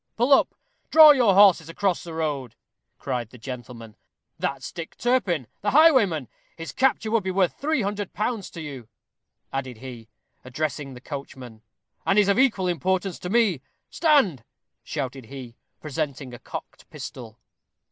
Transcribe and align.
"Pull 0.17 0.33
up 0.33 0.55
draw 0.89 1.11
your 1.11 1.35
horses 1.35 1.69
across 1.69 2.03
the 2.03 2.15
road!" 2.15 2.55
cried 2.97 3.29
the 3.29 3.37
gentleman; 3.37 3.95
"that's 4.39 4.71
Dick 4.71 4.97
Turpin, 4.97 5.45
the 5.61 5.69
highwayman. 5.69 6.27
His 6.57 6.71
capture 6.71 7.11
would 7.11 7.21
be 7.23 7.29
worth 7.29 7.53
three 7.59 7.83
hundred 7.83 8.11
pounds 8.11 8.49
to 8.49 8.61
you," 8.61 8.87
added 9.53 9.77
he, 9.77 10.07
addressing 10.43 10.95
the 10.95 11.01
coachman, 11.01 11.61
"and 12.03 12.17
is 12.17 12.29
of 12.29 12.39
equal 12.39 12.65
importance 12.67 13.19
to 13.19 13.29
me. 13.29 13.61
Stand!" 13.91 14.43
shouted 14.83 15.25
he, 15.27 15.55
presenting 15.81 16.33
a 16.33 16.39
cocked 16.39 16.89
pistol. 16.89 17.37